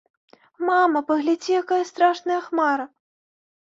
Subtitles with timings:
[0.69, 2.85] Мама, паглядзі, якая страшная хмара!